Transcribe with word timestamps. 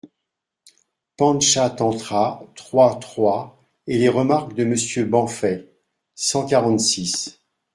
Pantchatantra 1.15 2.41
(trois, 2.55 2.95
trois), 2.99 3.61
et 3.85 3.99
les 3.99 4.09
remarques 4.09 4.55
de 4.55 4.63
Monsieur 4.63 5.05
Benfey(§ 5.05 5.57
cent 6.15 6.43
quarante-six). 6.47 7.39